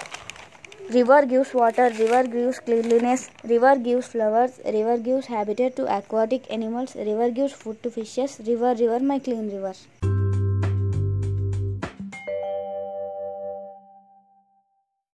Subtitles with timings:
[0.93, 6.97] river gives water, river gives cleanliness, river gives flowers, river gives habitat to aquatic animals,
[6.97, 8.41] river gives food to fishes.
[8.47, 9.75] River, river, my clean river.